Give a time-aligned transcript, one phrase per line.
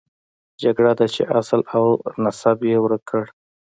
[0.61, 1.85] جګړه ده چې اصل او
[2.23, 3.23] نسب یې ورک کړ.